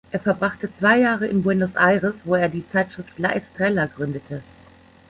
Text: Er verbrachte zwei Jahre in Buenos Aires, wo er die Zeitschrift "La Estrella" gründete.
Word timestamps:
Er 0.11 0.19
verbrachte 0.19 0.67
zwei 0.79 0.97
Jahre 0.97 1.27
in 1.27 1.43
Buenos 1.43 1.75
Aires, 1.75 2.15
wo 2.23 2.33
er 2.33 2.49
die 2.49 2.67
Zeitschrift 2.67 3.19
"La 3.19 3.33
Estrella" 3.33 3.85
gründete. 3.85 4.41